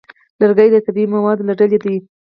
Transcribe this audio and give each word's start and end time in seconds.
لرګی 0.39 0.69
د 0.71 0.77
طبیعي 0.85 1.07
موادو 1.13 1.47
له 1.47 1.53
ډلې 1.59 1.77
دی. 1.83 1.95